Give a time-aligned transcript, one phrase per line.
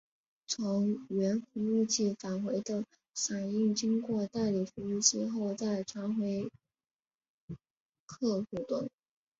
[0.47, 6.49] 从源服务器返回的响应经过代理服务器后再传给
[8.07, 8.89] 客户端。